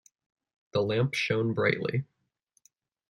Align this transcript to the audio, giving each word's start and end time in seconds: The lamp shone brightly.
The 0.71 0.81
lamp 0.81 1.13
shone 1.13 1.53
brightly. 1.53 2.05